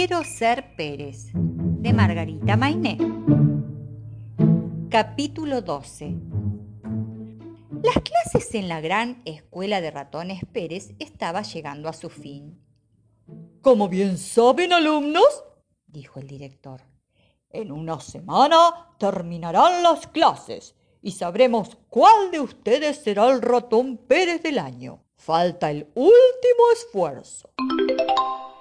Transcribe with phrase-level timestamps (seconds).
[0.00, 2.96] Quiero ser Pérez, de Margarita Mainé.
[4.88, 6.14] Capítulo 12.
[7.82, 12.64] Las clases en la gran escuela de ratones Pérez estaba llegando a su fin.
[13.60, 15.44] Como bien saben, alumnos,
[15.86, 16.80] dijo el director,
[17.50, 24.42] en una semana terminarán las clases y sabremos cuál de ustedes será el ratón Pérez
[24.42, 25.04] del año.
[25.16, 27.50] Falta el último esfuerzo.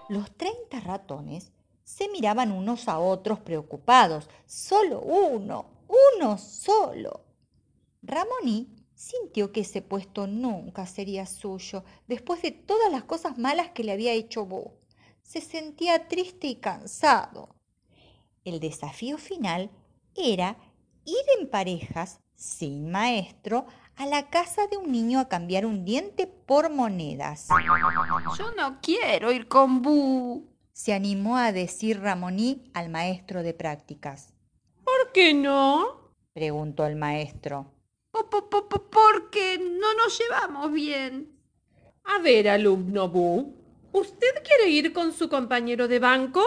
[0.09, 1.51] Los treinta ratones
[1.83, 4.27] se miraban unos a otros preocupados.
[4.47, 5.67] Solo uno,
[6.17, 7.21] uno solo.
[8.01, 13.83] Ramoní sintió que ese puesto nunca sería suyo después de todas las cosas malas que
[13.83, 14.79] le había hecho Bo.
[15.21, 17.55] Se sentía triste y cansado.
[18.43, 19.69] El desafío final
[20.15, 20.57] era
[21.05, 23.67] ir en parejas, sin maestro,
[23.99, 27.49] a la casa de un niño a cambiar un diente por monedas.
[28.37, 34.33] Yo no quiero ir con Bu, se animó a decir Ramoní al maestro de prácticas.
[34.85, 36.13] ¿Por qué no?
[36.31, 37.73] preguntó el maestro.
[38.11, 41.37] Porque no nos llevamos bien.
[42.05, 43.53] A ver, alumno Bu,
[43.91, 46.41] ¿usted quiere ir con su compañero de banco?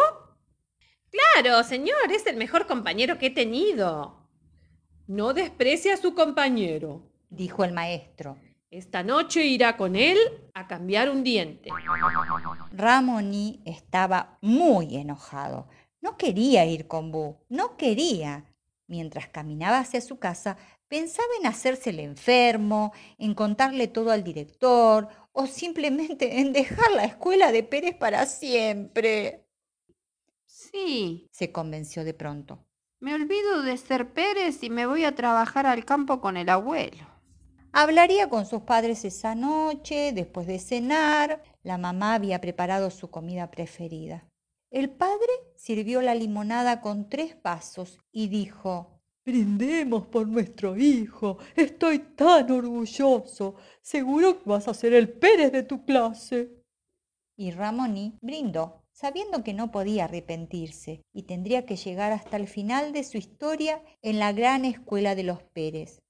[1.10, 4.26] Claro, señor, es el mejor compañero que he tenido.
[5.06, 8.36] No desprecie a su compañero dijo el maestro.
[8.70, 10.18] Esta noche irá con él
[10.54, 11.70] a cambiar un diente.
[12.72, 15.68] Ramoní estaba muy enojado.
[16.00, 18.46] No quería ir con Bu, no quería.
[18.86, 20.56] Mientras caminaba hacia su casa,
[20.88, 27.04] pensaba en hacerse el enfermo, en contarle todo al director o simplemente en dejar la
[27.04, 29.46] escuela de Pérez para siempre.
[30.46, 32.64] Sí, se convenció de pronto.
[33.00, 37.11] Me olvido de ser Pérez y me voy a trabajar al campo con el abuelo.
[37.74, 41.42] Hablaría con sus padres esa noche, después de cenar.
[41.62, 44.28] La mamá había preparado su comida preferida.
[44.70, 51.38] El padre sirvió la limonada con tres vasos y dijo, Brindemos por nuestro hijo.
[51.56, 53.54] Estoy tan orgulloso.
[53.80, 56.50] Seguro que vas a ser el Pérez de tu clase.
[57.36, 62.92] Y Ramoní brindó, sabiendo que no podía arrepentirse y tendría que llegar hasta el final
[62.92, 66.02] de su historia en la gran escuela de los Pérez.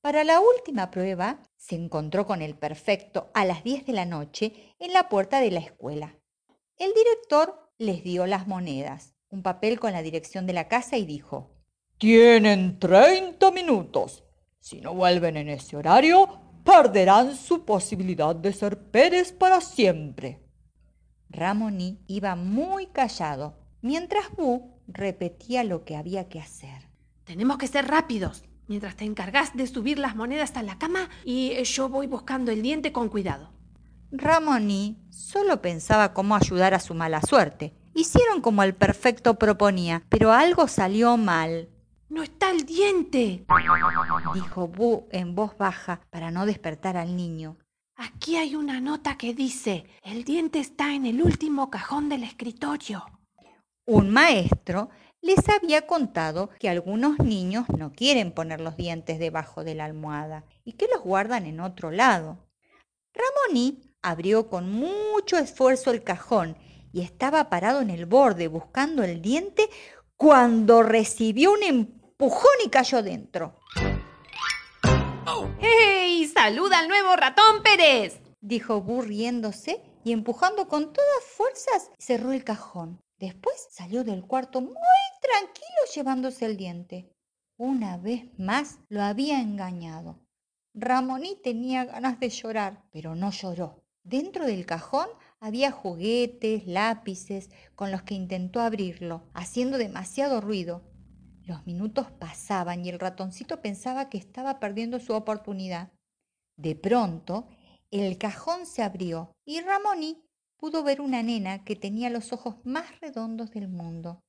[0.00, 4.74] Para la última prueba, se encontró con el perfecto a las 10 de la noche
[4.78, 6.16] en la puerta de la escuela.
[6.78, 11.04] El director les dio las monedas, un papel con la dirección de la casa y
[11.04, 11.50] dijo,
[11.98, 14.24] Tienen 30 minutos.
[14.58, 20.40] Si no vuelven en ese horario, perderán su posibilidad de ser Pérez para siempre.
[21.28, 26.88] Ramoní iba muy callado, mientras Bu repetía lo que había que hacer.
[27.24, 31.50] Tenemos que ser rápidos, mientras te encargas de subir las monedas a la cama y
[31.50, 33.50] eh, yo voy buscando el diente con cuidado.
[34.12, 37.74] Ramoní solo pensaba cómo ayudar a su mala suerte.
[37.94, 41.68] Hicieron como el perfecto proponía, pero algo salió mal.
[42.08, 43.44] ¡No está el diente!
[44.34, 47.56] dijo Bu en voz baja para no despertar al niño.
[47.96, 53.04] Aquí hay una nota que dice, el diente está en el último cajón del escritorio.
[53.84, 54.90] Un maestro
[55.22, 60.44] les había contado que algunos niños no quieren poner los dientes debajo de la almohada
[60.64, 62.38] y que los guardan en otro lado.
[63.12, 66.56] Ramoní abrió con mucho esfuerzo el cajón
[66.92, 69.68] y estaba parado en el borde buscando el diente
[70.16, 73.56] cuando recibió un empujón y cayó dentro.
[75.60, 76.26] ¡Hey!
[76.26, 78.20] ¡Saluda al nuevo ratón Pérez!
[78.40, 83.00] dijo Burr riéndose y empujando con todas fuerzas cerró el cajón.
[83.20, 84.74] Después salió del cuarto muy
[85.20, 87.14] tranquilo llevándose el diente.
[87.58, 90.18] Una vez más lo había engañado.
[90.72, 93.84] Ramoní tenía ganas de llorar, pero no lloró.
[94.02, 95.06] Dentro del cajón
[95.38, 100.82] había juguetes, lápices, con los que intentó abrirlo, haciendo demasiado ruido.
[101.42, 105.92] Los minutos pasaban y el ratoncito pensaba que estaba perdiendo su oportunidad.
[106.56, 107.48] De pronto,
[107.90, 110.24] el cajón se abrió y Ramoní
[110.60, 114.22] pudo ver una nena que tenía los ojos más redondos del mundo.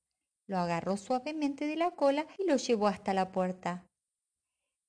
[0.48, 3.86] Lo agarró suavemente de la cola y lo llevó hasta la puerta.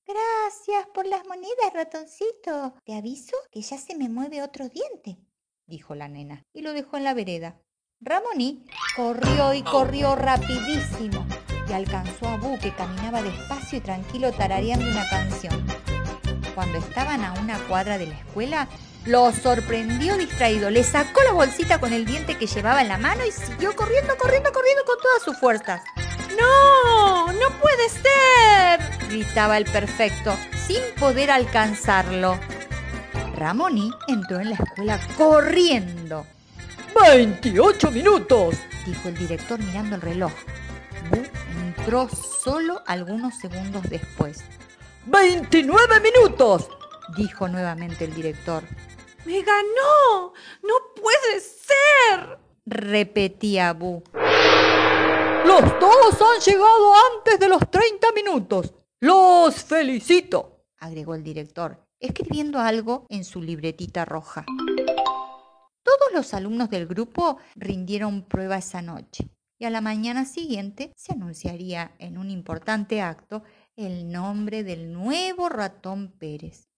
[0.06, 2.74] Gracias por las monedas, ratoncito.
[2.84, 5.18] Te aviso que ya se me mueve otro diente,
[5.66, 7.60] dijo la nena, y lo dejó en la vereda.
[8.00, 8.64] Ramoní
[8.96, 11.26] corrió y corrió rapidísimo
[11.68, 15.66] y alcanzó a Bu que caminaba despacio y tranquilo tarareando una canción.
[16.54, 18.68] Cuando estaban a una cuadra de la escuela,
[19.06, 23.24] lo sorprendió distraído, le sacó la bolsita con el diente que llevaba en la mano
[23.26, 25.82] y siguió corriendo, corriendo, corriendo con todas sus fuerzas.
[26.38, 27.32] ¡No!
[27.32, 28.80] ¡No puede ser!
[29.08, 32.38] gritaba el perfecto, sin poder alcanzarlo.
[33.36, 36.26] Ramoni entró en la escuela corriendo.
[37.00, 38.56] 28 minutos,
[38.86, 40.32] dijo el director mirando el reloj.
[41.10, 41.22] Bu
[41.60, 44.44] entró solo algunos segundos después.
[45.06, 46.68] 29 minutos,
[47.16, 48.62] dijo nuevamente el director.
[49.24, 50.32] ¡Me ganó!
[50.62, 52.38] ¡No puede ser!
[52.66, 54.02] repetía Bu.
[55.44, 58.74] Los dos han llegado antes de los 30 minutos.
[59.00, 64.44] Los felicito, agregó el director, escribiendo algo en su libretita roja.
[65.82, 69.28] Todos los alumnos del grupo rindieron prueba esa noche
[69.58, 73.42] y a la mañana siguiente se anunciaría en un importante acto
[73.76, 76.68] el nombre del nuevo ratón Pérez.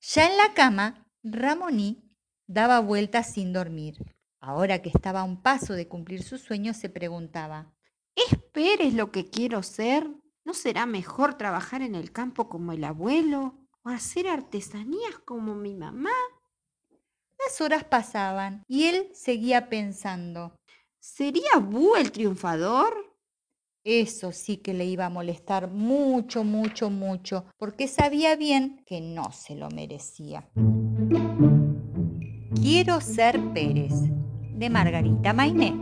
[0.00, 2.02] Ya en la cama, Ramoní
[2.46, 3.96] daba vueltas sin dormir.
[4.40, 7.72] Ahora que estaba a un paso de cumplir su sueño, se preguntaba,
[8.16, 10.10] ¿Es Pérez lo que quiero ser?
[10.44, 13.54] ¿No será mejor trabajar en el campo como el abuelo?
[13.82, 16.10] ¿O hacer artesanías como mi mamá?
[17.38, 20.54] Las horas pasaban y él seguía pensando.
[20.98, 23.16] ¿Sería Bu el triunfador?
[23.84, 29.32] Eso sí que le iba a molestar mucho, mucho, mucho, porque sabía bien que no
[29.32, 30.50] se lo merecía.
[32.60, 33.94] Quiero ser Pérez,
[34.54, 35.74] de Margarita Mainé.